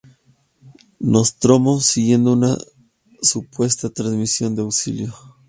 Nostromo 1.01 1.77
siguiendo 1.79 2.33
una 2.33 2.57
supuesta 3.21 3.87
transmisión 3.91 4.55
de 4.55 4.63
auxilio. 4.63 5.13